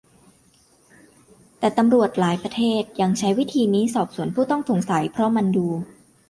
[1.59, 5.67] แต่ตำรวจหลายประเทศยังใช้วิธีนี้สอบสวนผู้ต้องสงสัยเพราะมันดู